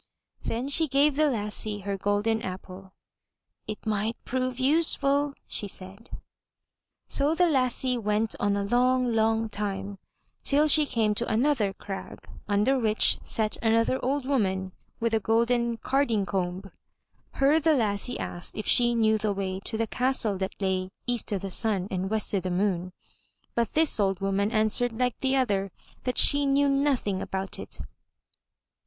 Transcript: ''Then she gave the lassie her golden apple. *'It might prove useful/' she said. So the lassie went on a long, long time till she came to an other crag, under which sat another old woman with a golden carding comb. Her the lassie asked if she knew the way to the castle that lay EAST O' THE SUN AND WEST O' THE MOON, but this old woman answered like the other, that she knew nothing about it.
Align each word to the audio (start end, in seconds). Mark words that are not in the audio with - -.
''Then 0.51 0.67
she 0.67 0.87
gave 0.87 1.15
the 1.15 1.29
lassie 1.29 1.81
her 1.81 1.95
golden 1.95 2.41
apple. 2.41 2.91
*'It 3.67 3.85
might 3.85 4.17
prove 4.25 4.55
useful/' 4.57 5.35
she 5.47 5.67
said. 5.67 6.09
So 7.07 7.35
the 7.35 7.45
lassie 7.45 7.99
went 7.99 8.35
on 8.39 8.57
a 8.57 8.63
long, 8.63 9.13
long 9.13 9.47
time 9.47 9.99
till 10.41 10.67
she 10.67 10.87
came 10.87 11.13
to 11.13 11.27
an 11.31 11.45
other 11.45 11.71
crag, 11.71 12.17
under 12.47 12.79
which 12.79 13.19
sat 13.23 13.57
another 13.61 14.03
old 14.03 14.25
woman 14.25 14.71
with 14.99 15.13
a 15.13 15.19
golden 15.19 15.77
carding 15.77 16.25
comb. 16.25 16.71
Her 17.33 17.59
the 17.59 17.75
lassie 17.75 18.17
asked 18.17 18.55
if 18.57 18.65
she 18.65 18.95
knew 18.95 19.19
the 19.19 19.33
way 19.33 19.59
to 19.65 19.77
the 19.77 19.85
castle 19.85 20.35
that 20.39 20.59
lay 20.59 20.89
EAST 21.05 21.31
O' 21.31 21.37
THE 21.37 21.51
SUN 21.51 21.87
AND 21.91 22.09
WEST 22.09 22.33
O' 22.33 22.39
THE 22.39 22.49
MOON, 22.49 22.91
but 23.53 23.73
this 23.75 23.99
old 23.99 24.19
woman 24.19 24.49
answered 24.51 24.93
like 24.97 25.19
the 25.19 25.35
other, 25.35 25.69
that 26.05 26.17
she 26.17 26.47
knew 26.47 26.67
nothing 26.69 27.21
about 27.21 27.59
it. 27.59 27.81